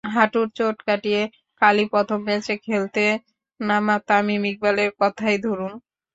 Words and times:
হাঁটুর 0.13 0.47
চোট 0.57 0.77
কাটিয়ে 0.87 1.21
কালই 1.61 1.85
প্রথম 1.93 2.19
ম্যাচ 2.27 2.47
খেলতে 2.65 3.03
নামা 3.59 3.95
তামিম 4.07 4.43
ইকবালের 4.51 4.91
কথাই 5.01 5.37
ধরুন। 5.45 5.73